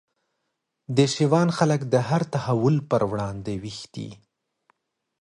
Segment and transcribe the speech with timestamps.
[0.97, 4.09] د شېوان خلک د هر تحول پر وړاندي ویښ دي